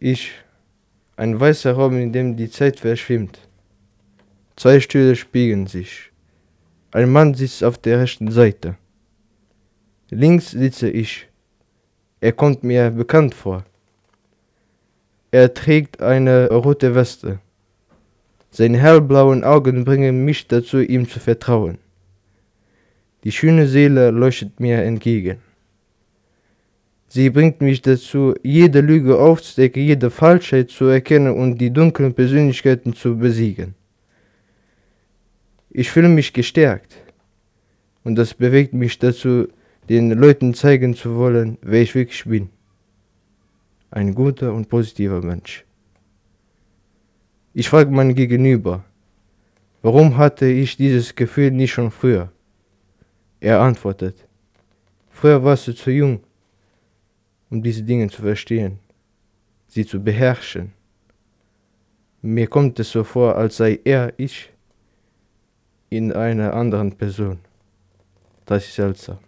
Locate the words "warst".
55.42-55.68